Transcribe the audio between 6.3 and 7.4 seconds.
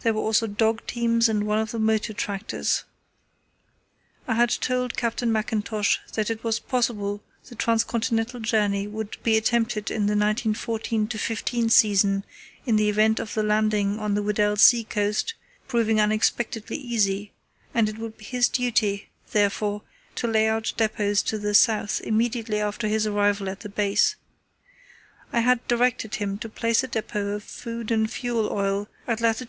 it was possible